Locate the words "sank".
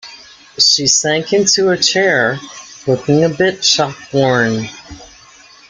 0.87-1.31